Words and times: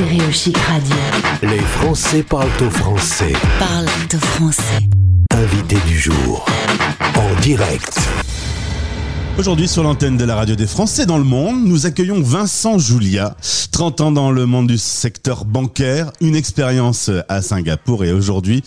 Stéréo 0.00 0.32
Chic 0.32 0.56
Radio. 0.56 0.96
Les 1.42 1.58
Français 1.58 2.22
parlent 2.22 2.48
au 2.62 2.70
français. 2.70 3.34
Parle 3.58 3.84
de 4.10 4.16
français. 4.16 4.88
Invité 5.30 5.76
du 5.86 5.98
jour. 5.98 6.46
En 7.16 7.40
direct. 7.42 7.98
Aujourd'hui 9.36 9.68
sur 9.68 9.82
l'antenne 9.82 10.16
de 10.16 10.24
la 10.24 10.36
radio 10.36 10.56
des 10.56 10.66
Français 10.66 11.04
dans 11.04 11.18
le 11.18 11.24
monde, 11.24 11.66
nous 11.66 11.84
accueillons 11.84 12.22
Vincent 12.22 12.78
Julia, 12.78 13.36
30 13.72 14.00
ans 14.00 14.10
dans 14.10 14.30
le 14.30 14.46
monde 14.46 14.68
du 14.68 14.78
secteur 14.78 15.44
bancaire, 15.44 16.12
une 16.22 16.34
expérience 16.34 17.10
à 17.28 17.42
Singapour 17.42 18.02
et 18.04 18.12
aujourd'hui 18.12 18.62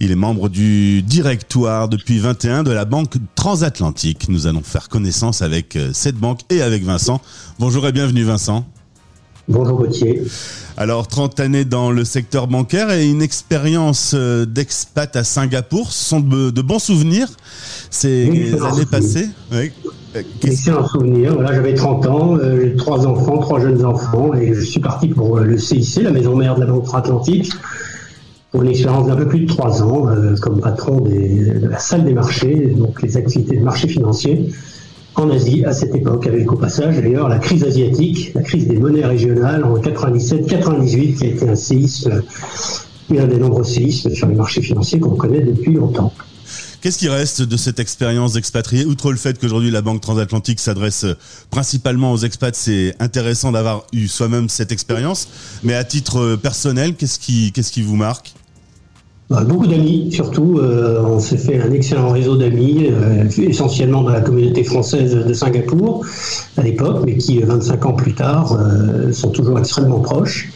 il 0.00 0.10
est 0.10 0.16
membre 0.16 0.50
du 0.50 1.00
directoire 1.00 1.88
depuis 1.88 2.18
21 2.18 2.62
de 2.62 2.72
la 2.72 2.84
banque 2.84 3.14
transatlantique. 3.34 4.28
Nous 4.28 4.46
allons 4.46 4.62
faire 4.62 4.90
connaissance 4.90 5.40
avec 5.40 5.76
euh, 5.76 5.90
cette 5.94 6.16
banque 6.16 6.40
et 6.50 6.60
avec 6.60 6.84
Vincent. 6.84 7.22
Bonjour 7.58 7.86
et 7.86 7.92
bienvenue 7.92 8.24
Vincent. 8.24 8.66
Bonjour 9.46 9.78
Gauthier. 9.78 10.22
Alors 10.76 11.06
30 11.06 11.38
années 11.40 11.64
dans 11.66 11.90
le 11.90 12.04
secteur 12.04 12.46
bancaire 12.48 12.90
et 12.90 13.06
une 13.08 13.20
expérience 13.20 14.12
euh, 14.14 14.46
d'expat 14.46 15.14
à 15.16 15.22
Singapour, 15.24 15.92
ce 15.92 16.04
sont 16.08 16.20
de, 16.20 16.50
de 16.50 16.62
bons 16.62 16.78
souvenirs 16.78 17.28
ces 17.90 18.24
Excellent 18.26 18.72
années 18.74 18.86
passées 18.86 19.28
oui. 19.52 19.70
Euh, 20.16 20.22
Excellent 20.42 20.86
souvenir. 20.88 21.34
Voilà, 21.34 21.52
j'avais 21.54 21.74
30 21.74 22.06
ans, 22.06 22.36
euh, 22.38 22.60
j'ai 22.62 22.76
trois 22.76 23.06
enfants, 23.06 23.38
trois 23.38 23.60
jeunes 23.60 23.84
enfants, 23.84 24.32
et 24.34 24.54
je 24.54 24.60
suis 24.62 24.80
parti 24.80 25.08
pour 25.08 25.36
euh, 25.38 25.44
le 25.44 25.58
CIC, 25.58 26.02
la 26.02 26.10
maison 26.10 26.34
mère 26.36 26.54
de 26.54 26.60
la 26.60 26.66
Banque 26.66 26.86
Atlantique, 26.94 27.52
pour 28.50 28.62
une 28.62 28.70
expérience 28.70 29.08
d'un 29.08 29.16
peu 29.16 29.26
plus 29.28 29.40
de 29.40 29.46
trois 29.46 29.82
ans, 29.82 30.08
euh, 30.08 30.36
comme 30.40 30.60
patron 30.60 31.00
des- 31.00 31.58
de 31.60 31.68
la 31.68 31.78
salle 31.78 32.04
des 32.04 32.14
marchés, 32.14 32.72
donc 32.76 33.02
les 33.02 33.16
activités 33.16 33.56
de 33.56 33.62
marché 33.64 33.88
financier 33.88 34.48
en 35.16 35.30
Asie 35.30 35.64
à 35.64 35.72
cette 35.72 35.94
époque, 35.94 36.26
avec 36.26 36.50
au 36.50 36.56
passage 36.56 36.96
d'ailleurs 36.96 37.28
la 37.28 37.38
crise 37.38 37.64
asiatique, 37.64 38.32
la 38.34 38.42
crise 38.42 38.66
des 38.66 38.76
monnaies 38.76 39.06
régionales 39.06 39.64
en 39.64 39.78
97-98, 39.78 41.16
qui 41.16 41.24
a 41.24 41.26
été 41.28 41.48
un 41.48 41.54
séisme, 41.54 42.22
un 43.16 43.26
des 43.26 43.38
nombreux 43.38 43.64
séismes 43.64 44.14
sur 44.14 44.26
les 44.26 44.34
marchés 44.34 44.62
financiers 44.62 44.98
qu'on 44.98 45.14
connaît 45.14 45.42
depuis 45.42 45.74
longtemps. 45.74 46.12
Qu'est-ce 46.80 46.98
qui 46.98 47.08
reste 47.08 47.40
de 47.40 47.56
cette 47.56 47.78
expérience 47.80 48.34
d'expatrié? 48.34 48.84
Outre 48.84 49.10
le 49.10 49.16
fait 49.16 49.38
qu'aujourd'hui 49.38 49.70
la 49.70 49.80
Banque 49.80 50.02
transatlantique 50.02 50.60
s'adresse 50.60 51.06
principalement 51.48 52.12
aux 52.12 52.18
expats, 52.18 52.54
c'est 52.54 52.94
intéressant 53.00 53.52
d'avoir 53.52 53.86
eu 53.94 54.06
soi-même 54.06 54.50
cette 54.50 54.70
expérience. 54.70 55.28
Mais 55.62 55.74
à 55.74 55.84
titre 55.84 56.36
personnel, 56.36 56.94
qu'est-ce 56.94 57.18
qui, 57.18 57.82
vous 57.82 57.96
marque? 57.96 58.34
Beaucoup 59.30 59.66
d'amis, 59.66 60.10
surtout. 60.12 60.58
Euh, 60.58 61.02
on 61.02 61.18
s'est 61.18 61.38
fait 61.38 61.60
un 61.60 61.72
excellent 61.72 62.10
réseau 62.10 62.36
d'amis, 62.36 62.88
euh, 62.90 63.24
essentiellement 63.38 64.02
dans 64.02 64.10
la 64.10 64.20
communauté 64.20 64.62
française 64.64 65.14
de 65.14 65.32
Singapour 65.32 66.04
à 66.58 66.62
l'époque, 66.62 67.02
mais 67.06 67.16
qui, 67.16 67.42
euh, 67.42 67.46
25 67.46 67.86
ans 67.86 67.94
plus 67.94 68.14
tard, 68.14 68.52
euh, 68.60 69.12
sont 69.12 69.30
toujours 69.30 69.58
extrêmement 69.58 70.00
proches. 70.00 70.50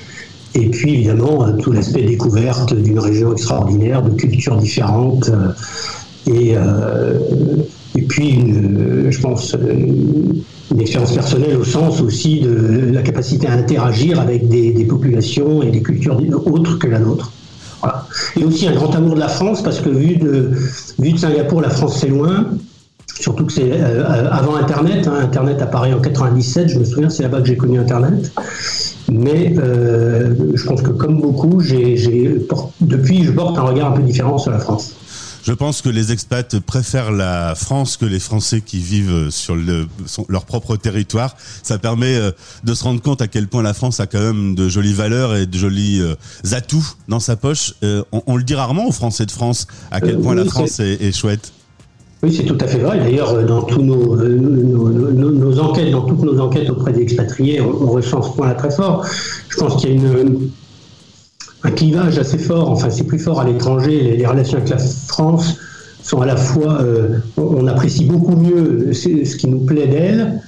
Et 0.55 0.69
puis, 0.69 0.94
évidemment, 0.94 1.47
euh, 1.47 1.52
tout 1.52 1.72
l'aspect 1.72 2.02
découverte 2.02 2.75
d'une 2.75 2.98
région 2.98 3.33
extraordinaire, 3.33 4.02
de 4.02 4.10
cultures 4.10 4.56
différentes. 4.56 5.30
euh, 5.30 5.53
et, 6.27 6.53
euh, 6.56 7.19
puis, 8.08 8.30
une, 8.30 9.06
euh, 9.06 9.10
je 9.10 9.20
pense, 9.20 9.55
euh, 9.55 9.58
une 10.70 10.80
expérience 10.80 11.12
personnelle 11.14 11.56
au 11.56 11.64
sens 11.64 12.00
aussi 12.00 12.41
de 12.41 12.91
la 12.92 13.03
capacité 13.03 13.47
à 13.47 13.53
interagir 13.53 14.20
avec 14.20 14.48
des, 14.48 14.72
des 14.72 14.84
populations 14.84 15.62
et 15.62 15.70
des 15.70 15.82
cultures 15.82 16.20
autres 16.47 16.78
que 16.78 16.86
la 16.86 16.98
nôtre. 17.00 17.32
Voilà. 17.80 18.06
Et 18.39 18.44
aussi 18.44 18.69
un 18.69 18.75
grand 18.75 18.94
amour 18.94 19.14
de 19.14 19.20
la 19.20 19.28
France, 19.28 19.62
parce 19.62 19.81
que 19.81 19.89
vu 19.89 20.17
de, 20.17 20.50
vu 20.98 21.12
de 21.12 21.19
Singapour, 21.19 21.61
la 21.61 21.70
France 21.70 21.98
c'est 22.00 22.08
loin. 22.08 22.47
Surtout 23.19 23.47
que 23.47 23.53
c'est 23.53 23.72
euh, 23.72 24.31
avant 24.31 24.55
Internet. 24.56 25.08
hein. 25.08 25.19
Internet 25.20 25.61
apparaît 25.61 25.92
en 25.92 26.00
97, 26.00 26.69
je 26.69 26.78
me 26.78 26.84
souviens, 26.84 27.11
c'est 27.11 27.25
là-bas 27.25 27.41
que 27.41 27.48
j'ai 27.48 27.56
connu 27.56 27.78
Internet. 27.78 28.33
Mais 29.11 29.55
euh, 29.59 30.34
je 30.55 30.64
pense 30.64 30.83
que 30.83 30.91
comme 30.91 31.20
beaucoup, 31.20 31.61
depuis, 31.61 33.25
je 33.25 33.33
porte 33.33 33.59
un 33.59 33.62
regard 33.62 33.92
un 33.92 33.97
peu 33.97 34.03
différent 34.03 34.39
sur 34.39 34.53
la 34.53 34.59
France. 34.59 34.92
Je 35.44 35.53
pense 35.53 35.81
que 35.83 35.89
les 35.89 36.12
expats 36.12 36.58
préfèrent 36.61 37.11
la 37.12 37.55
France 37.55 37.97
que 37.97 38.04
les 38.04 38.19
Français 38.21 38.60
qui 38.60 38.78
vivent 38.78 39.31
sur 39.31 39.56
le, 39.56 39.87
leur 40.28 40.44
propre 40.44 40.76
territoire. 40.76 41.37
Ça 41.62 41.78
permet 41.78 42.16
euh, 42.16 42.32
de 42.65 42.75
se 42.75 42.84
rendre 42.84 43.00
compte 43.00 43.22
à 43.22 43.28
quel 43.28 43.48
point 43.48 43.62
la 43.62 43.72
France 43.75 44.00
a 44.00 44.06
quand 44.06 44.21
même 44.21 44.54
de 44.54 44.69
jolies 44.69 44.93
valeurs 44.93 45.34
et 45.37 45.47
de 45.47 45.56
jolis 45.59 46.00
euh, 46.00 46.15
atouts 46.53 46.87
dans 47.09 47.21
sa 47.21 47.37
poche. 47.37 47.75
Euh, 47.82 48.03
on, 48.12 48.22
on 48.27 48.37
le 48.37 48.43
dit 48.43 48.54
rarement 48.54 48.87
aux 48.88 48.93
Français 48.93 49.25
de 49.27 49.31
France 49.31 49.66
à 49.91 50.00
quel 50.00 50.19
point 50.21 50.34
la 50.34 50.44
France 50.44 50.81
est, 50.81 51.00
est 51.03 51.12
chouette. 51.12 51.53
Oui, 52.22 52.34
c'est 52.37 52.44
tout 52.44 52.59
à 52.60 52.66
fait 52.66 52.78
vrai. 52.81 52.98
D'ailleurs, 52.98 53.47
dans 53.47 53.62
tous 53.62 53.81
nos, 53.81 54.16
nos, 54.16 54.88
nos- 54.91 55.31
nos 55.31 55.59
enquêtes, 55.60 55.93
dans 55.93 56.03
toutes 56.03 56.22
nos 56.22 56.41
enquêtes 56.41 56.69
auprès 56.69 56.93
des 56.93 57.03
expatriés, 57.03 57.60
on, 57.60 57.69
on 57.69 57.91
ressent 57.93 58.22
ce 58.22 58.31
point-là 58.37 58.54
très 58.54 58.72
fort. 58.72 59.06
Je 59.48 59.56
pense 59.56 59.81
qu'il 59.81 59.91
y 59.91 59.93
a 59.93 59.94
une, 60.21 60.50
un 61.64 61.70
clivage 61.70 62.19
assez 62.19 62.38
fort. 62.38 62.70
Enfin, 62.70 62.91
c'est 62.91 63.04
plus 63.04 63.19
fort 63.19 63.41
à 63.41 63.44
l'étranger. 63.44 64.16
Les, 64.16 64.26
relations 64.26 64.58
avec 64.58 64.70
la 64.70 64.78
France 64.78 65.56
sont 66.02 66.20
à 66.20 66.26
la 66.26 66.36
fois, 66.36 66.80
euh, 66.80 67.19
on, 67.36 67.66
apprécie 67.66 68.04
beaucoup 68.04 68.36
mieux 68.36 68.92
ce, 68.92 69.24
ce 69.24 69.36
qui 69.36 69.48
nous 69.48 69.60
plaît 69.60 69.86
d'elle. 69.86 70.41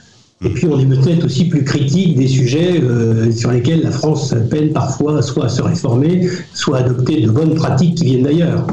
Et 0.43 0.49
puis 0.49 0.67
on 0.67 0.81
est 0.81 0.87
peut-être 0.87 1.27
aussi 1.27 1.49
plus 1.49 1.65
critique 1.65 2.17
des 2.17 2.27
sujets 2.27 2.81
euh, 2.81 3.31
sur 3.31 3.51
lesquels 3.51 3.83
la 3.83 3.91
France 3.91 4.35
peine 4.51 4.73
parfois 4.73 5.21
soit 5.21 5.47
à 5.47 5.49
se 5.51 5.61
réformer, 5.61 6.31
soit 6.55 6.79
à 6.79 6.81
adopter 6.81 7.21
de 7.21 7.31
bonnes 7.31 7.55
pratiques 7.55 7.97
qui 7.97 8.05
viennent 8.07 8.23
d'ailleurs. 8.23 8.67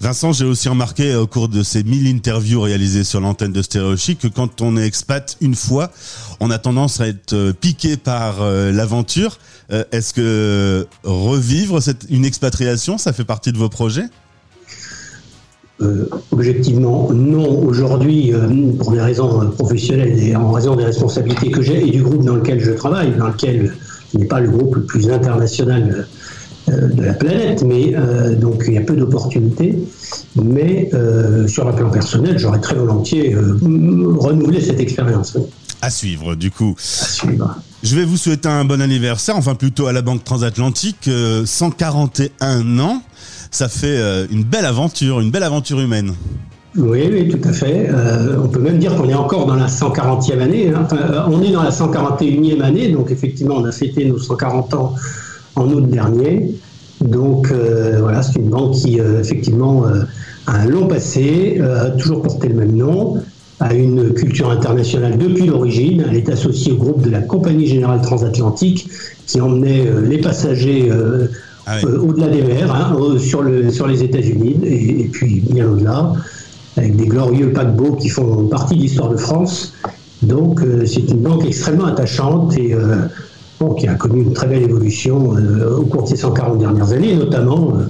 Vincent, 0.00 0.32
j'ai 0.32 0.46
aussi 0.46 0.70
remarqué 0.70 1.12
euh, 1.12 1.22
au 1.22 1.26
cours 1.26 1.48
de 1.48 1.62
ces 1.62 1.82
1000 1.82 2.06
interviews 2.08 2.62
réalisées 2.62 3.04
sur 3.04 3.20
l'antenne 3.20 3.52
de 3.52 3.60
Stéréo 3.60 3.98
Chic 3.98 4.18
que 4.18 4.28
quand 4.28 4.62
on 4.62 4.78
est 4.78 4.86
expat 4.86 5.36
une 5.42 5.54
fois, 5.54 5.90
on 6.40 6.50
a 6.50 6.56
tendance 6.56 7.02
à 7.02 7.08
être 7.08 7.34
euh, 7.34 7.52
piqué 7.52 7.98
par 7.98 8.40
euh, 8.40 8.72
l'aventure. 8.72 9.38
Est-ce 9.92 10.12
que 10.14 10.84
revivre 11.04 11.80
cette, 11.80 12.06
une 12.10 12.24
expatriation, 12.24 12.98
ça 12.98 13.12
fait 13.12 13.24
partie 13.24 13.52
de 13.52 13.56
vos 13.56 13.68
projets? 13.68 14.06
Objectivement, 16.32 17.12
non. 17.12 17.60
Aujourd'hui, 17.60 18.32
pour 18.80 18.90
des 18.90 19.00
raisons 19.00 19.48
professionnelles 19.52 20.18
et 20.18 20.34
en 20.34 20.50
raison 20.50 20.74
des 20.74 20.84
responsabilités 20.84 21.52
que 21.52 21.62
j'ai 21.62 21.86
et 21.86 21.92
du 21.92 22.02
groupe 22.02 22.24
dans 22.24 22.34
lequel 22.34 22.58
je 22.58 22.72
travaille, 22.72 23.16
dans 23.16 23.28
lequel 23.28 23.76
n'est 24.12 24.26
pas 24.26 24.40
le 24.40 24.50
groupe 24.50 24.74
le 24.74 24.82
plus 24.82 25.08
international 25.08 26.08
de 26.68 27.02
la 27.02 27.14
planète, 27.14 27.62
mais 27.66 27.94
euh, 27.96 28.34
donc 28.36 28.64
il 28.68 28.74
y 28.74 28.78
a 28.78 28.82
peu 28.82 28.94
d'opportunités. 28.96 29.76
Mais 30.36 30.88
euh, 30.94 31.48
sur 31.48 31.66
un 31.68 31.72
plan 31.72 31.90
personnel, 31.90 32.38
j'aurais 32.38 32.60
très 32.60 32.74
volontiers 32.76 33.34
euh, 33.34 33.56
renouvelé 34.18 34.60
cette 34.60 34.78
expérience. 34.80 35.34
oui, 35.36 35.42
À 35.82 35.90
suivre, 35.90 36.34
du 36.36 36.50
coup. 36.50 36.74
à 36.78 37.06
suivre. 37.06 37.56
Je 37.82 37.96
vais 37.96 38.04
vous 38.04 38.16
souhaiter 38.18 38.48
un 38.48 38.64
bon 38.64 38.80
anniversaire, 38.82 39.36
enfin 39.36 39.54
plutôt 39.54 39.86
à 39.86 39.92
la 39.92 40.02
Banque 40.02 40.22
Transatlantique, 40.22 41.08
euh, 41.08 41.44
141 41.46 42.78
ans. 42.78 43.02
Ça 43.50 43.68
fait 43.68 43.96
euh, 43.98 44.26
une 44.30 44.44
belle 44.44 44.66
aventure, 44.66 45.20
une 45.20 45.30
belle 45.30 45.42
aventure 45.42 45.80
humaine. 45.80 46.12
Oui, 46.76 47.08
oui, 47.10 47.28
tout 47.28 47.48
à 47.48 47.52
fait. 47.52 47.88
Euh, 47.90 48.36
on 48.44 48.46
peut 48.48 48.60
même 48.60 48.78
dire 48.78 48.94
qu'on 48.94 49.08
est 49.08 49.14
encore 49.14 49.46
dans 49.46 49.56
la 49.56 49.66
140e 49.66 50.38
année. 50.40 50.68
hein. 50.68 50.82
Enfin, 50.84 50.98
euh, 50.98 51.22
on 51.26 51.42
est 51.42 51.50
dans 51.50 51.62
la 51.64 51.70
141e 51.70 52.60
année, 52.62 52.90
donc 52.92 53.10
effectivement, 53.10 53.56
on 53.56 53.64
a 53.64 53.72
fêté 53.72 54.04
nos 54.04 54.18
140 54.18 54.74
ans 54.74 54.94
en 55.56 55.68
août 55.70 55.88
dernier. 55.88 56.54
Donc 57.00 57.50
euh, 57.50 57.98
voilà, 58.00 58.22
c'est 58.22 58.38
une 58.38 58.50
banque 58.50 58.74
qui, 58.74 59.00
euh, 59.00 59.20
effectivement, 59.20 59.86
euh, 59.86 60.02
a 60.46 60.56
un 60.56 60.66
long 60.66 60.86
passé, 60.86 61.60
a 61.60 61.90
toujours 61.90 62.22
porté 62.22 62.48
le 62.48 62.54
même 62.54 62.76
nom, 62.76 63.16
a 63.60 63.74
une 63.74 64.12
culture 64.14 64.50
internationale 64.50 65.16
depuis 65.16 65.46
l'origine. 65.46 66.04
Elle 66.08 66.16
est 66.16 66.28
associée 66.28 66.72
au 66.72 66.76
groupe 66.76 67.02
de 67.02 67.10
la 67.10 67.20
Compagnie 67.20 67.66
Générale 67.66 68.00
Transatlantique 68.02 68.88
qui 69.26 69.40
emmenait 69.40 69.86
les 70.02 70.18
passagers 70.18 70.90
Ah 71.66 71.76
oui. 71.82 71.90
au-delà 71.92 72.28
des 72.28 72.42
mers, 72.42 72.74
hein, 72.74 72.96
sur, 73.18 73.42
le, 73.42 73.70
sur 73.70 73.86
les 73.86 74.02
États-Unis 74.02 74.58
et, 74.64 75.02
et 75.02 75.08
puis 75.08 75.42
bien 75.50 75.68
au-delà, 75.68 76.12
avec 76.76 76.96
des 76.96 77.06
glorieux 77.06 77.52
paquebots 77.52 77.96
qui 77.96 78.08
font 78.08 78.46
partie 78.48 78.76
de 78.76 78.80
l'histoire 78.80 79.10
de 79.10 79.16
France. 79.18 79.74
Donc 80.22 80.62
c'est 80.86 81.08
une 81.10 81.20
banque 81.20 81.44
extrêmement 81.46 81.86
attachante 81.86 82.56
et 82.58 82.74
qui 83.68 83.86
a 83.86 83.94
connu 83.94 84.22
une 84.22 84.32
très 84.32 84.46
belle 84.46 84.62
évolution 84.62 85.36
euh, 85.36 85.76
au 85.76 85.84
cours 85.84 86.04
de 86.04 86.08
ces 86.08 86.16
140 86.16 86.58
dernières 86.58 86.92
années, 86.92 87.14
notamment 87.14 87.74
euh, 87.76 87.84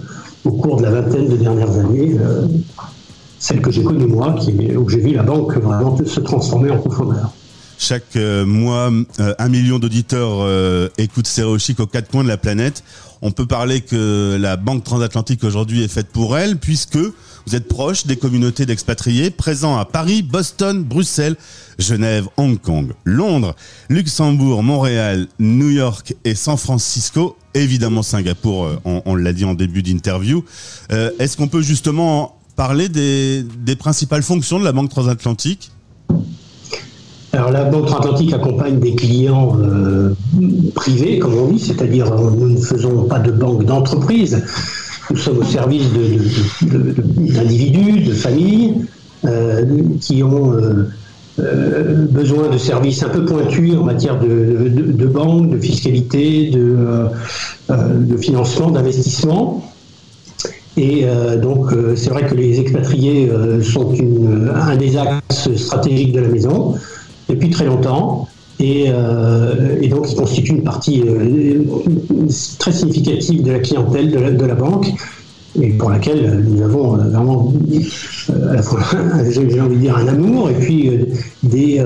au 0.45 0.53
cours 0.53 0.79
de 0.79 0.83
la 0.83 0.91
vingtaine 0.91 1.29
de 1.29 1.37
dernières 1.37 1.79
années, 1.79 2.17
euh, 2.21 2.47
celle 3.39 3.61
que 3.61 3.71
j'ai 3.71 3.85
connue 3.85 4.07
moi, 4.07 4.35
où 4.77 4.89
j'ai 4.89 4.99
vu 4.99 5.15
la 5.15 5.23
banque 5.23 5.57
vraiment 5.57 5.97
se 6.05 6.21
transformer 6.21 6.71
en 6.71 6.79
profondeur. 6.79 7.31
Chaque 7.79 8.15
mois, 8.45 8.91
un 9.39 9.49
million 9.49 9.79
d'auditeurs 9.79 10.47
écoutent 10.99 11.27
Stéréo 11.27 11.57
aux 11.57 11.87
quatre 11.87 12.11
coins 12.11 12.23
de 12.23 12.29
la 12.29 12.37
planète. 12.37 12.85
On 13.23 13.31
peut 13.31 13.47
parler 13.47 13.81
que 13.81 14.37
la 14.39 14.59
Banque 14.59 14.85
Transatlantique 14.85 15.43
aujourd'hui 15.45 15.83
est 15.83 15.89
faite 15.89 16.09
pour 16.09 16.37
elle, 16.37 16.59
puisque 16.59 16.99
vous 17.47 17.57
êtes 17.57 17.69
proche 17.69 18.07
des 18.07 18.17
communautés 18.17 18.67
d'expatriés 18.67 19.31
présents 19.31 19.79
à 19.79 19.85
Paris, 19.85 20.23
Boston, 20.23 20.83
Bruxelles, 20.83 21.37
Genève, 21.79 22.27
Hong 22.37 22.61
Kong, 22.61 22.93
Londres, 23.05 23.55
Luxembourg, 23.89 24.63
Montréal, 24.63 25.27
New 25.39 25.71
York 25.71 26.15
et 26.25 26.35
San 26.35 26.57
Francisco. 26.57 27.37
Évidemment 27.55 28.03
Singapour, 28.03 28.65
euh, 28.65 29.01
on, 29.05 29.15
l'a 29.15 29.33
dit 29.33 29.45
en 29.45 29.55
début 29.55 29.83
d'interview. 29.83 30.45
Euh, 30.93 31.11
Est-ce 31.19 31.37
qu'on 31.37 31.49
peut 31.49 31.63
justement 31.63 32.37
parler 32.57 32.89
des, 32.89 33.43
des 33.43 33.77
principales 33.77 34.23
fonctions 34.23 34.59
de 34.61 34.65
la 34.65 34.73
Banque 34.73 34.91
Transatlantique? 34.91 35.71
Alors 37.33 37.53
la 37.53 37.65
Banque 37.65 37.91
Atlantique 37.91 38.33
accompagne 38.33 38.81
des 38.81 38.97
clients 38.97 39.57
euh, 39.61 40.15
privés, 40.75 41.21
comme 41.21 41.35
on 41.35 41.47
dit, 41.53 41.61
c'est-à-dire 41.61 42.13
nous 42.13 42.49
ne 42.49 42.61
faisons 42.61 43.05
pas 43.05 43.21
de 43.21 43.31
banque 43.31 43.65
d'entreprise, 43.65 44.43
nous 45.11 45.17
sommes 45.17 45.39
au 45.39 45.45
service 45.45 45.85
d'individus, 46.63 48.01
de, 48.01 48.13
familles 48.13 48.75
euh, 49.25 49.65
qui 50.01 50.23
ont 50.23 50.53
euh, 50.53 50.89
euh, 51.41 52.07
besoin 52.07 52.49
de 52.49 52.59
services 52.59 53.03
un 53.03 53.09
peu 53.09 53.25
pointus 53.25 53.75
en 53.77 53.85
matière 53.85 54.19
de, 54.21 55.07
banque, 55.07 55.51
de 55.51 55.59
fiscalité, 55.59 56.51
de, 56.51 58.17
financement, 58.19 58.71
d'investissement. 58.71 59.65
Et 60.77 61.05
donc, 61.43 61.75
c'est 61.97 62.11
vrai 62.11 62.27
que 62.27 62.35
les 62.35 62.61
expatriés 62.61 63.31
sont 63.63 63.93
un 64.55 64.77
des 64.77 64.97
axes 64.97 65.55
stratégiques 65.57 66.13
de 66.13 66.21
la 66.21 66.29
maison 66.29 66.77
depuis 67.29 67.51
très 67.51 67.67
longtemps. 67.67 68.29
Et, 68.61 68.89
et 69.81 69.89
donc, 69.89 70.11
ils 70.11 70.17
constituent 70.17 70.53
une 70.53 70.65
partie 70.65 71.03
très 72.59 72.73
significative 72.73 73.43
de 73.43 73.53
la 73.53 73.61
clientèle 73.61 74.11
de 74.11 74.45
la, 74.45 74.55
banque 74.55 74.93
et 75.59 75.71
pour 75.71 75.91
laquelle 75.91 76.45
nous 76.47 76.63
avons 76.63 76.97
vraiment 76.97 77.55
à 78.29 78.55
la 78.55 78.63
fois, 78.63 78.81
j'ai 79.31 79.61
envie 79.61 79.77
de 79.77 79.81
dire, 79.81 79.97
un 79.97 80.09
amour 80.09 80.51
et 80.51 80.55
puis 80.55 80.91
des, 81.43 81.83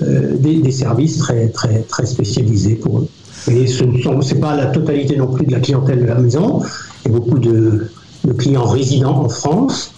des, 0.00 0.60
des, 0.60 0.70
services 0.70 1.18
très, 1.18 1.48
très, 1.48 1.80
très 1.80 2.06
spécialisés 2.06 2.76
pour 2.76 3.00
eux. 3.00 3.08
Et 3.48 3.66
ce 3.66 3.82
n'est 3.82 4.40
pas 4.40 4.56
la 4.56 4.66
totalité 4.66 5.16
non 5.16 5.32
plus 5.32 5.44
de 5.44 5.52
la 5.52 5.60
clientèle 5.60 6.00
de 6.00 6.06
la 6.06 6.16
maison. 6.16 6.62
Il 7.04 7.10
y 7.10 7.14
a 7.14 7.18
beaucoup 7.18 7.40
de, 7.40 7.88
de 8.24 8.32
clients 8.32 8.66
résidents 8.66 9.24
en 9.24 9.28
France 9.28 9.92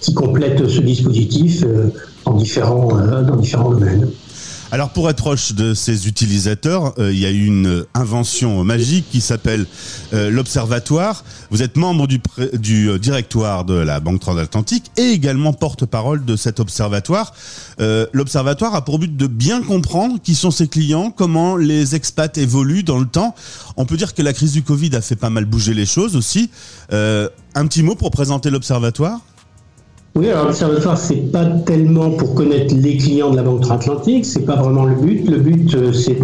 qui 0.00 0.14
complètent 0.14 0.66
ce 0.66 0.80
dispositif 0.80 1.64
en 2.24 2.34
différents, 2.34 2.88
dans 3.22 3.36
différents 3.36 3.70
domaines. 3.70 4.08
Alors 4.70 4.90
pour 4.90 5.08
être 5.08 5.16
proche 5.16 5.54
de 5.54 5.72
ces 5.72 6.08
utilisateurs, 6.08 6.92
euh, 6.98 7.10
il 7.10 7.18
y 7.18 7.24
a 7.24 7.30
une 7.30 7.86
invention 7.94 8.62
magique 8.64 9.06
qui 9.10 9.22
s'appelle 9.22 9.64
euh, 10.12 10.30
l'Observatoire. 10.30 11.24
Vous 11.50 11.62
êtes 11.62 11.78
membre 11.78 12.06
du, 12.06 12.20
euh, 12.38 12.98
directoire 12.98 13.64
de 13.64 13.72
la 13.72 13.98
Banque 14.00 14.20
Transatlantique 14.20 14.90
et 14.98 15.10
également 15.10 15.54
porte-parole 15.54 16.22
de 16.26 16.36
cet 16.36 16.60
observatoire. 16.60 17.32
L'Observatoire 18.12 18.74
a 18.74 18.84
pour 18.84 18.98
but 18.98 19.16
de 19.16 19.26
bien 19.26 19.62
comprendre 19.62 20.20
qui 20.22 20.34
sont 20.34 20.50
ses 20.50 20.68
clients, 20.68 21.10
comment 21.10 21.56
les 21.56 21.94
expats 21.94 22.36
évoluent 22.36 22.82
dans 22.82 22.98
le 22.98 23.06
temps. 23.06 23.34
On 23.76 23.86
peut 23.86 23.96
dire 23.96 24.14
que 24.14 24.22
la 24.22 24.32
crise 24.32 24.52
du 24.52 24.62
Covid 24.62 24.94
a 24.96 25.00
fait 25.00 25.16
pas 25.16 25.30
mal 25.30 25.44
bouger 25.44 25.74
les 25.74 25.86
choses 25.86 26.16
aussi. 26.16 26.50
un 26.90 27.66
petit 27.66 27.82
mot 27.82 27.94
pour 27.94 28.10
présenter 28.10 28.50
l'Observatoire 28.50 29.20
oui, 30.14 30.30
alors 30.30 30.46
l'observatoire, 30.46 30.98
c'est 30.98 31.30
pas 31.30 31.44
tellement 31.44 32.10
pour 32.10 32.34
connaître 32.34 32.74
les 32.74 32.96
clients 32.96 33.30
de 33.30 33.36
la 33.36 33.42
Banque 33.42 33.60
Transatlantique, 33.60 34.24
c'est 34.26 34.44
pas 34.44 34.56
vraiment 34.56 34.84
le 34.84 34.96
but. 34.96 35.28
Le 35.28 35.38
but, 35.38 35.74
euh, 35.74 35.92
c'est 35.92 36.18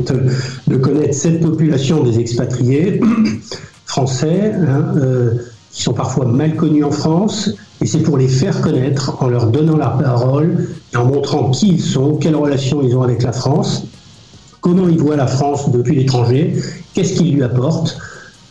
de 0.67 0.77
connaître 0.77 1.15
cette 1.15 1.41
population 1.41 2.03
des 2.03 2.19
expatriés 2.19 3.01
français, 3.87 4.53
hein, 4.55 4.95
euh, 4.97 5.35
qui 5.71 5.83
sont 5.83 5.93
parfois 5.93 6.25
mal 6.25 6.57
connus 6.57 6.83
en 6.83 6.91
France, 6.91 7.51
et 7.81 7.87
c'est 7.87 8.01
pour 8.01 8.17
les 8.17 8.29
faire 8.29 8.61
connaître 8.63 9.23
en 9.23 9.29
leur 9.29 9.47
donnant 9.47 9.77
la 9.77 9.91
parole 9.91 10.69
et 10.93 10.97
en 10.97 11.05
montrant 11.05 11.51
qui 11.51 11.75
ils 11.75 11.83
sont, 11.83 12.17
quelles 12.17 12.37
relations 12.37 12.83
ils 12.83 12.97
ont 12.97 13.03
avec 13.03 13.23
la 13.23 13.33
France, 13.33 13.85
comment 14.61 14.89
ils 14.89 14.99
voient 14.99 15.17
la 15.17 15.27
France 15.27 15.71
depuis 15.71 15.95
l'étranger, 15.95 16.55
qu'est-ce 16.95 17.15
qu'ils 17.15 17.35
lui 17.35 17.43
apportent. 17.43 17.99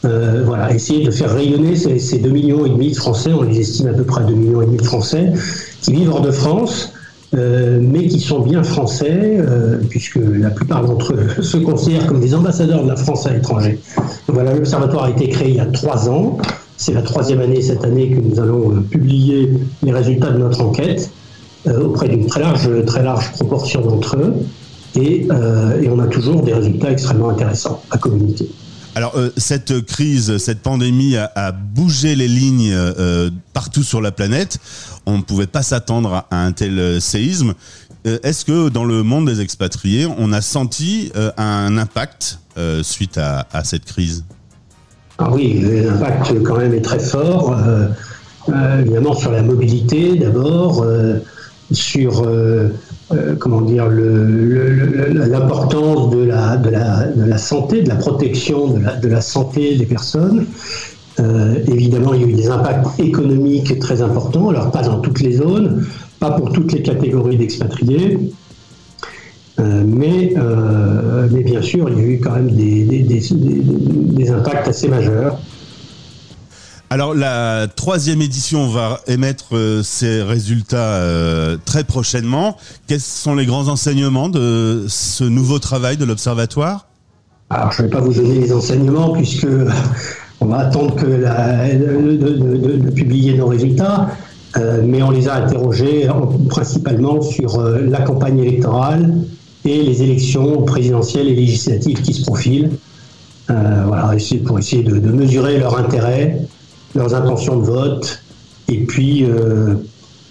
Euh, 0.06 0.44
voilà, 0.46 0.74
essayer 0.74 1.06
de 1.06 1.12
faire 1.12 1.34
rayonner 1.34 1.76
ces, 1.76 1.98
ces 1.98 2.20
2 2.20 2.30
millions 2.30 2.66
et 2.66 2.70
demi 2.70 2.92
de 2.92 2.96
Français, 2.96 3.32
on 3.32 3.44
les 3.44 3.60
estime 3.60 3.88
à 3.88 3.94
peu 3.94 4.04
près 4.04 4.22
à 4.22 4.26
2 4.26 4.34
millions 4.34 4.62
et 4.62 4.66
demi 4.66 4.78
de 4.78 4.84
Français, 4.84 5.32
qui 5.82 5.94
vivent 5.94 6.10
hors 6.12 6.22
de 6.22 6.32
France, 6.32 6.92
euh, 7.36 7.80
mais 7.82 8.08
qui 8.08 8.20
sont 8.20 8.42
bien 8.42 8.64
français, 8.64 9.38
euh, 9.40 9.78
puisque 9.90 10.18
la 10.18 10.50
plupart 10.50 10.84
d'entre 10.84 11.14
eux 11.14 11.42
se 11.42 11.58
considèrent 11.58 12.06
comme 12.06 12.20
des 12.20 12.36
ambassadeurs 12.36 12.84
de 12.84 12.90
la 12.90 12.98
France 12.98 13.26
à 13.26 13.34
l'étranger. 13.34 13.80
Voilà, 14.28 14.54
l'Observatoire 14.54 15.06
a 15.06 15.10
été 15.10 15.30
créé 15.30 15.50
il 15.50 15.56
y 15.56 15.60
a 15.60 15.66
trois 15.66 16.10
ans. 16.10 16.38
C'est 16.76 16.94
la 16.94 17.02
troisième 17.02 17.40
année 17.40 17.62
cette 17.62 17.86
année 17.86 18.10
que 18.10 18.20
nous 18.20 18.40
allons 18.42 18.82
publier 18.82 19.50
les 19.84 19.92
résultats 19.94 20.32
de 20.32 20.38
notre 20.38 20.62
enquête 20.62 21.10
auprès 21.66 22.10
d'une 22.10 22.26
très 22.26 22.42
large, 22.42 22.70
très 22.86 23.04
large 23.04 23.32
proportion 23.32 23.82
d'entre 23.82 24.18
eux. 24.18 24.34
Et, 25.00 25.28
et 25.82 25.90
on 25.90 26.00
a 26.00 26.08
toujours 26.08 26.42
des 26.42 26.54
résultats 26.54 26.92
extrêmement 26.92 27.30
intéressants 27.30 27.82
à 27.90 27.98
communiquer. 27.98 28.50
Alors 28.96 29.14
euh, 29.16 29.32
cette 29.38 29.82
crise, 29.86 30.38
cette 30.38 30.62
pandémie 30.62 31.16
a, 31.18 31.52
bougé 31.52 32.16
les 32.16 32.28
lignes 32.28 32.72
euh, 32.72 33.32
partout 33.54 33.84
sur 33.84 34.02
la 34.02 34.12
planète. 34.12 34.60
On 35.06 35.18
ne 35.18 35.24
pouvait 35.24 35.48
pas 35.48 35.64
s'attendre 35.64 36.26
à 36.30 36.46
un 36.46 36.52
tel 36.52 36.78
euh, 36.78 37.00
séisme. 37.00 37.54
Est-ce 38.06 38.44
que 38.44 38.68
dans 38.68 38.84
le 38.84 39.02
monde 39.02 39.28
des 39.28 39.40
expatriés, 39.40 40.06
on 40.18 40.34
a 40.34 40.42
senti 40.42 41.10
un 41.38 41.78
impact 41.78 42.38
suite 42.82 43.18
à, 43.18 43.48
à, 43.54 43.64
cette 43.64 43.86
crise? 43.86 44.26
Ah 45.20 45.32
Oui, 45.32 45.62
l'impact 45.62 46.44
quand 46.44 46.58
même 46.58 46.74
est 46.74 46.82
très 46.82 47.00
fort. 47.00 47.58
évidemment 48.78 49.16
sur 49.16 49.32
la 49.32 49.42
mobilité 49.42 50.18
d'abord, 50.18 50.86
sur 51.74 52.24
euh, 52.26 52.70
comment 53.40 53.62
dire, 53.62 53.90
l'importance 53.90 56.12
de 56.12 56.24
la, 56.24 56.58
de, 56.58 56.70
la, 56.70 57.38
santé, 57.38 57.82
de 57.82 57.90
la 57.90 57.96
protection 57.96 58.68
de 58.68 59.08
la, 59.08 59.22
santé 59.22 59.76
des 59.76 59.86
personnes. 59.86 60.46
Euh, 61.20 61.56
évidemment, 61.68 62.14
il 62.14 62.22
y 62.22 62.24
a 62.24 62.28
eu 62.28 62.34
des 62.34 62.50
impacts 62.50 63.00
économiques 63.00 63.78
très 63.80 64.02
importants, 64.02 64.50
alors 64.50 64.72
pas 64.72 64.82
dans 64.82 65.00
toutes 65.00 65.20
les 65.20 65.34
zones, 65.34 65.86
pas 66.20 66.32
pour 66.32 66.52
toutes 66.52 66.74
les 66.74 66.82
catégories 66.82 67.38
d'expatriés, 67.38 68.20
euh, 69.60 69.84
mais, 69.86 70.34
euh, 70.38 71.28
mais 71.32 71.44
bien 71.44 71.62
sûr, 71.62 71.88
il 71.90 72.00
y 72.00 72.02
a 72.02 72.06
eu 72.06 72.20
quand 72.20 72.32
même 72.32 72.50
des, 72.50 72.84
des 72.84 74.32
impacts 74.32 74.68
assez 74.68 74.88
majeurs. 74.88 75.38
Alors 76.94 77.16
la 77.16 77.66
troisième 77.76 78.22
édition 78.22 78.68
va 78.68 79.00
émettre 79.08 79.56
euh, 79.56 79.82
ses 79.82 80.22
résultats 80.22 80.78
euh, 80.78 81.58
très 81.66 81.84
prochainement. 81.84 82.56
Quels 82.86 83.00
sont 83.00 83.34
les 83.34 83.48
grands 83.48 83.68
enseignements 83.68 84.30
de 84.30 84.86
ce 84.88 85.24
nouveau 85.24 85.58
travail 85.58 85.98
de 85.98 86.06
l'Observatoire? 86.06 86.86
Alors 87.50 87.72
je 87.72 87.82
ne 87.82 87.88
vais 87.88 87.94
pas 87.94 88.00
vous 88.00 88.14
donner 88.14 88.38
les 88.42 88.54
enseignements 88.54 89.12
puisque 89.14 89.48
on 90.40 90.46
va 90.46 90.60
attendre 90.60 90.96
de, 90.98 92.90
publier 92.92 93.38
nos 93.38 93.48
résultats, 93.48 94.12
euh, 94.58 94.84
mais 94.86 95.02
on 95.02 95.10
les 95.10 95.28
a 95.28 95.44
interrogés 95.44 96.08
principalement 96.48 97.24
sur 97.24 97.60
la 97.60 98.02
campagne 98.02 98.38
électorale 98.38 99.16
et 99.66 99.82
les 99.82 100.04
élections 100.04 100.62
présidentielles 100.62 101.28
et 101.28 101.36
législatives 101.36 102.04
qui 102.04 102.14
se 102.14 102.22
profilent. 102.22 102.70
Voilà, 103.48 104.16
pour 104.46 104.60
essayer 104.60 104.84
de 104.84 105.12
mesurer 105.12 105.58
leur 105.58 105.76
intérêt 105.80 106.38
leurs 106.96 107.14
intentions 107.16 107.58
de 107.58 107.66
vote 107.66 108.22
et 108.70 108.86
puis 108.86 109.26
euh, 109.26 109.76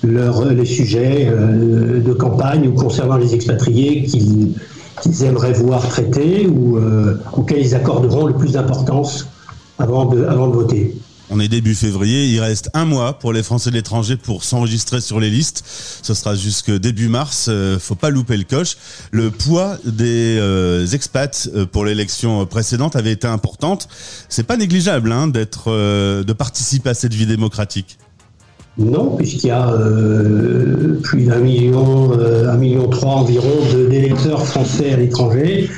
leur, 0.03 0.45
les 0.47 0.65
sujets 0.65 1.29
euh, 1.29 2.01
de 2.01 2.13
campagne 2.13 2.69
ou 2.69 2.73
concernant 2.73 3.17
les 3.17 3.35
expatriés 3.35 4.05
qu'ils 4.05 5.25
aimeraient 5.25 5.53
voir 5.53 5.87
traités 5.89 6.47
ou 6.47 6.79
euh, 6.79 7.19
auxquels 7.33 7.61
ils 7.61 7.75
accorderont 7.75 8.27
le 8.27 8.35
plus 8.35 8.53
d'importance 8.53 9.27
avant 9.79 10.07
de, 10.07 10.25
avant 10.25 10.49
de 10.49 10.55
voter. 10.55 10.95
On 11.31 11.41
est 11.41 11.49
début 11.49 11.75
février, 11.75 12.27
il 12.27 12.41
reste 12.41 12.69
un 12.75 12.85
mois 12.85 13.19
pour 13.19 13.33
les 13.33 13.43
Français 13.43 13.71
de 13.71 13.77
l'étranger 13.77 14.17
pour 14.17 14.45
s'enregistrer 14.45 15.01
sur 15.01 15.21
les 15.21 15.31
listes. 15.31 15.65
Ce 16.03 16.15
sera 16.15 16.35
jusque 16.35 16.71
début 16.71 17.09
mars, 17.09 17.47
euh, 17.49 17.79
faut 17.79 17.95
pas 17.95 18.11
louper 18.11 18.37
le 18.37 18.45
coche. 18.45 18.77
Le 19.13 19.31
poids 19.31 19.79
des 19.85 20.37
euh, 20.39 20.87
expats 20.89 21.49
euh, 21.55 21.65
pour 21.65 21.85
l'élection 21.85 22.45
précédente 22.45 22.97
avait 22.97 23.13
été 23.13 23.27
importante. 23.27 23.89
C'est 24.29 24.43
pas 24.43 24.57
négligeable 24.57 25.13
hein, 25.13 25.29
d'être, 25.29 25.71
de 25.71 26.33
participer 26.33 26.91
à 26.91 26.95
cette 26.95 27.15
vie 27.15 27.27
démocratique. 27.27 27.99
Non, 28.79 29.17
puisqu'il 29.17 29.49
y 29.49 29.51
a 29.51 29.71
plus 31.03 31.25
d'un 31.25 31.41
million, 31.41 32.13
un 32.13 32.57
million 32.57 32.89
trois 32.89 33.17
environ 33.17 33.53
d'électeurs 33.89 34.47
français 34.47 34.93
à 34.93 34.97
l'étranger 34.97 35.71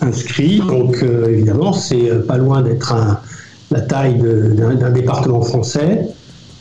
inscrits. 0.00 0.58
Donc 0.58 1.04
évidemment, 1.28 1.72
c'est 1.72 2.26
pas 2.26 2.36
loin 2.36 2.62
d'être 2.62 2.92
un 2.92 3.20
la 3.72 3.80
taille 3.80 4.18
d'un 4.18 4.90
département 4.90 5.40
français 5.40 6.06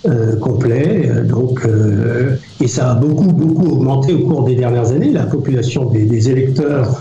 euh, 0.07 0.35
complet. 0.37 1.11
Donc, 1.25 1.63
euh, 1.63 2.35
et 2.59 2.67
ça 2.67 2.91
a 2.91 2.95
beaucoup, 2.95 3.31
beaucoup 3.31 3.73
augmenté 3.73 4.15
au 4.15 4.27
cours 4.27 4.43
des 4.45 4.55
dernières 4.55 4.91
années. 4.91 5.11
La 5.11 5.27
population 5.27 5.85
des, 5.91 6.27
électeurs 6.27 6.99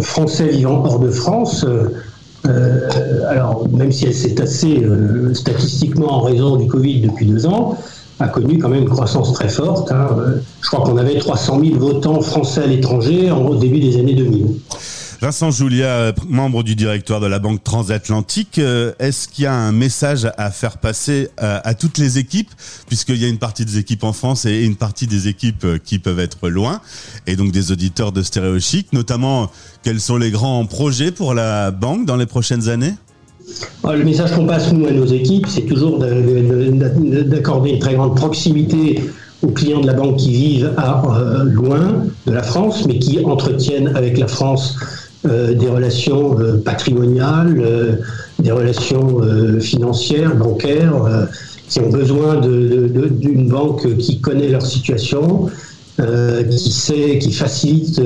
français 0.00 0.48
vivant 0.48 0.82
hors 0.82 1.00
de 1.00 1.10
France, 1.10 1.66
euh, 1.66 2.88
alors 3.28 3.68
même 3.68 3.92
si 3.92 4.06
elle 4.06 4.14
s'est 4.14 4.40
assez 4.40 4.82
statistiquement 5.34 6.14
en 6.14 6.20
raison 6.20 6.56
du 6.56 6.66
Covid 6.66 7.02
depuis 7.02 7.26
deux 7.26 7.44
ans, 7.44 7.76
a 8.20 8.28
connu 8.28 8.58
quand 8.58 8.70
même 8.70 8.84
une 8.84 8.88
croissance 8.88 9.34
très 9.34 9.50
forte. 9.50 9.92
Hein. 9.92 10.08
Je 10.62 10.68
crois 10.68 10.84
qu'on 10.84 10.96
avait 10.96 11.18
300 11.18 11.60
000 11.62 11.78
votants 11.78 12.22
français 12.22 12.62
à 12.62 12.66
l'étranger 12.66 13.30
au 13.30 13.56
début 13.56 13.80
des 13.80 13.98
années 13.98 14.14
2000. 14.14 14.46
Vincent 15.20 15.50
Julia, 15.50 16.14
membre 16.30 16.62
du 16.62 16.74
directoire 16.74 17.20
de 17.20 17.26
la 17.26 17.38
Banque 17.38 17.62
Transatlantique, 17.62 18.58
euh, 18.58 18.92
est-ce 18.98 19.28
qu'il 19.28 19.44
y 19.44 19.46
a 19.46 19.52
un 19.52 19.70
message 19.70 20.26
à 20.38 20.50
faire 20.50 20.78
passer 20.78 21.28
à, 21.36 21.74
toutes 21.74 21.98
les 21.98 22.16
équipes, 22.16 22.50
puisqu'il 22.86 23.16
y 23.16 23.26
a 23.26 23.28
une 23.28 23.36
partie 23.36 23.66
des 23.66 23.76
équipes 23.76 24.04
en 24.04 24.14
France 24.14 24.46
et 24.46 24.64
une 24.64 24.76
partie 24.76 25.06
des 25.06 25.28
équipes 25.28 25.64
euh, 25.64 25.78
qui 25.78 25.98
peuvent 25.98 26.20
être 26.20 26.48
loin, 26.48 26.80
et 27.26 27.36
donc 27.36 27.52
des 27.52 27.70
auditeurs 27.70 28.12
de 28.12 28.22
Stéréo 28.22 28.58
Chic, 28.60 28.94
notamment 28.94 29.50
quels 29.82 30.00
sont 30.00 30.16
les 30.16 30.30
grands 30.30 30.64
projets 30.64 31.10
pour 31.10 31.34
la 31.34 31.70
banque 31.70 32.06
dans 32.06 32.16
les 32.16 32.24
prochaines 32.24 32.70
années? 32.70 32.94
Ah, 33.84 33.94
le 33.94 34.04
message 34.04 34.32
qu'on 34.32 34.46
passe, 34.46 34.72
nous, 34.72 34.86
à 34.86 34.90
nos 34.90 35.04
équipes, 35.04 35.48
c'est 35.48 35.66
toujours 35.66 35.98
d'accorder 35.98 37.70
une 37.72 37.78
très 37.78 37.94
grande 37.94 38.16
proximité 38.16 39.02
aux 39.42 39.48
clients 39.48 39.80
de 39.80 39.86
la 39.86 39.94
banque 39.94 40.16
qui 40.16 40.32
vivent 40.32 40.74
euh, 40.78 41.44
loin 41.44 42.04
de 42.26 42.32
la 42.32 42.42
France, 42.42 42.86
mais 42.86 42.98
qui 42.98 43.22
entretiennent 43.22 43.94
avec 43.96 44.18
la 44.18 44.28
France 44.28 44.76
euh, 45.26 45.54
des 45.54 45.68
relations 45.68 46.38
euh, 46.38 46.56
patrimoniales, 46.58 47.98
des 48.38 48.50
relations 48.50 49.20
financières, 49.60 50.34
bancaires, 50.34 51.28
qui 51.68 51.80
ont 51.80 51.90
besoin 51.90 52.40
d'une 52.40 53.48
banque 53.48 53.96
qui 53.98 54.20
connaît 54.20 54.48
leur 54.48 54.62
situation, 54.62 55.48
qui 56.50 56.72
sait, 56.72 57.18
qui 57.18 57.32
facilite 57.32 58.00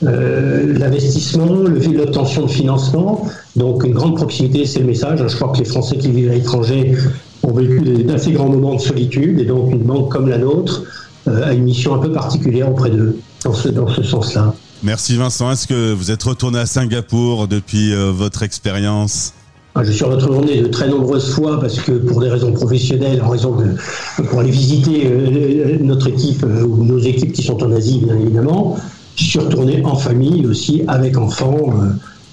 l'investissement, 0.00 1.52
l'obtention 1.52 2.46
de 2.46 2.50
financement. 2.50 3.26
Donc 3.56 3.84
une 3.84 3.92
grande 3.92 4.16
proximité, 4.16 4.64
c'est 4.64 4.80
le 4.80 4.86
message. 4.86 5.22
Je 5.28 5.36
crois 5.36 5.52
que 5.52 5.58
les 5.58 5.66
Français 5.66 5.98
qui 5.98 6.10
vivent 6.10 6.30
à 6.30 6.34
l'étranger 6.34 6.96
ont 7.42 7.52
vécu 7.52 7.80
d'assez 8.04 8.32
grands 8.32 8.48
moments 8.48 8.74
de 8.74 8.80
solitude 8.80 9.40
et 9.40 9.44
donc 9.44 9.70
une 9.70 9.82
banque 9.82 10.10
comme 10.10 10.28
la 10.28 10.38
nôtre 10.38 10.82
euh, 11.28 11.48
a 11.48 11.52
une 11.52 11.64
mission 11.64 11.94
un 11.94 11.98
peu 11.98 12.12
particulière 12.12 12.70
auprès 12.70 12.90
d'eux 12.90 13.18
dans 13.44 13.52
ce, 13.52 13.68
dans 13.68 13.88
ce 13.88 14.02
sens-là. 14.02 14.54
Merci 14.82 15.16
Vincent. 15.16 15.50
Est-ce 15.50 15.66
que 15.66 15.92
vous 15.92 16.10
êtes 16.10 16.22
retourné 16.22 16.60
à 16.60 16.66
Singapour 16.66 17.48
depuis 17.48 17.92
euh, 17.92 18.12
votre 18.12 18.42
expérience? 18.42 19.32
Ah, 19.74 19.82
je 19.82 19.90
suis 19.90 20.04
retourné 20.04 20.60
de 20.60 20.68
très 20.68 20.88
nombreuses 20.88 21.32
fois 21.32 21.60
parce 21.60 21.80
que 21.80 21.92
pour 21.92 22.20
des 22.20 22.28
raisons 22.28 22.52
professionnelles, 22.52 23.20
en 23.22 23.28
raison 23.28 23.56
de 23.56 24.22
pour 24.22 24.40
aller 24.40 24.50
visiter 24.50 25.06
euh, 25.06 25.78
notre 25.80 26.08
équipe 26.08 26.44
ou 26.44 26.84
nos 26.84 26.98
équipes 26.98 27.32
qui 27.32 27.42
sont 27.42 27.62
en 27.62 27.72
Asie, 27.72 28.00
bien 28.04 28.16
évidemment. 28.16 28.76
Je 29.16 29.24
suis 29.24 29.38
retourné 29.40 29.84
en 29.84 29.96
famille 29.96 30.46
aussi 30.46 30.82
avec 30.86 31.18
enfants 31.18 31.72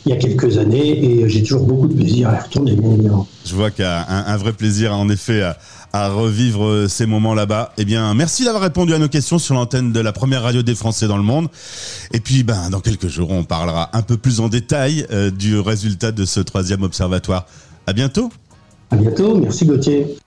il 0.05 0.11
y 0.11 0.13
a 0.13 0.17
quelques 0.17 0.59
années 0.59 1.03
et 1.03 1.27
j'ai 1.27 1.41
toujours 1.41 1.65
beaucoup 1.65 1.87
de 1.87 1.95
plaisir 1.95 2.29
à 2.29 2.35
y 2.35 2.39
retourner, 2.39 2.75
bien 2.75 2.91
évidemment. 2.91 3.27
Je 3.45 3.55
vois 3.55 3.69
qu'il 3.71 3.85
y 3.85 3.87
a 3.87 4.05
un, 4.09 4.37
vrai 4.37 4.53
plaisir, 4.53 4.93
en 4.93 5.07
effet, 5.09 5.43
à, 5.93 6.09
revivre 6.09 6.87
ces 6.89 7.05
moments 7.05 7.33
là-bas. 7.33 7.71
Eh 7.77 7.85
bien, 7.85 8.13
merci 8.13 8.43
d'avoir 8.43 8.63
répondu 8.63 8.93
à 8.93 8.97
nos 8.97 9.07
questions 9.07 9.39
sur 9.39 9.53
l'antenne 9.53 9.93
de 9.93 9.99
la 9.99 10.11
première 10.11 10.41
radio 10.41 10.61
des 10.61 10.75
Français 10.75 11.07
dans 11.07 11.17
le 11.17 11.23
monde. 11.23 11.47
Et 12.11 12.19
puis, 12.19 12.43
ben, 12.43 12.69
dans 12.69 12.81
quelques 12.81 13.07
jours, 13.07 13.31
on 13.31 13.43
parlera 13.43 13.89
un 13.93 14.01
peu 14.01 14.17
plus 14.17 14.39
en 14.39 14.49
détail 14.49 15.05
euh, 15.11 15.31
du 15.31 15.59
résultat 15.59 16.11
de 16.11 16.25
ce 16.25 16.39
troisième 16.39 16.83
observatoire. 16.83 17.45
À 17.87 17.93
bientôt. 17.93 18.31
À 18.91 18.95
bientôt. 18.97 19.37
Merci 19.37 19.65
Gauthier. 19.65 20.17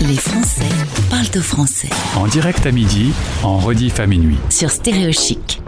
Les 0.00 0.16
Français 0.16 0.68
parlent 1.10 1.38
au 1.38 1.42
français. 1.42 1.88
En 2.16 2.26
direct 2.26 2.66
à 2.66 2.72
midi, 2.72 3.12
en 3.44 3.58
rediff 3.58 4.00
à 4.00 4.06
minuit. 4.06 4.36
Sur 4.50 4.70
Stéréo 4.70 5.12
Chic. 5.12 5.62